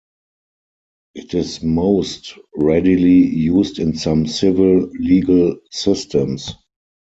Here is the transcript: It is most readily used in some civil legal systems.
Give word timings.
It 1.13 1.35
is 1.35 1.61
most 1.61 2.33
readily 2.55 3.19
used 3.27 3.77
in 3.77 3.95
some 3.95 4.25
civil 4.25 4.87
legal 4.93 5.57
systems. 5.69 6.55